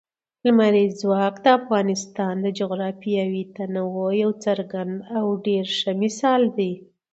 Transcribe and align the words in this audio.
لمریز 0.45 0.91
ځواک 1.01 1.35
د 1.41 1.47
افغانستان 1.59 2.35
د 2.41 2.47
جغرافیوي 2.59 3.43
تنوع 3.55 4.09
یو 4.23 4.31
څرګند 4.45 4.93
او 5.17 5.25
ډېر 5.45 5.65
ښه 5.77 5.91
مثال 6.03 6.41
دی. 6.57 6.71